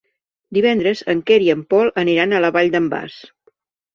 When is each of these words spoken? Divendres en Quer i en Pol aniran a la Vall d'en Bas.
Divendres 0.57 1.03
en 1.13 1.19
Quer 1.27 1.37
i 1.47 1.51
en 1.55 1.61
Pol 1.73 1.91
aniran 2.03 2.33
a 2.33 2.39
la 2.47 2.51
Vall 2.57 2.73
d'en 2.77 2.87
Bas. 2.95 3.21